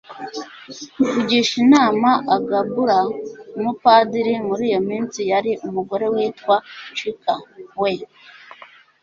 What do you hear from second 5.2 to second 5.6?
yari